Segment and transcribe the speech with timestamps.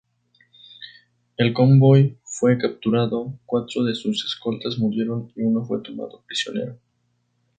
[1.37, 6.79] El convoy fue capturado, cuatro de sus escoltas murieron y uno fue tomado prisionero.